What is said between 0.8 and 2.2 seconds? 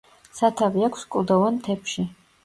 აქვს კლდოვან მთებში.